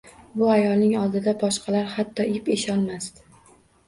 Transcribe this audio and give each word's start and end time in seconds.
Bu 0.41 0.45
ayolning 0.51 0.95
oldida 1.01 1.33
boshqalari 1.43 1.91
hatto 1.97 2.25
ip 2.39 2.49
esholmasdi 2.57 3.27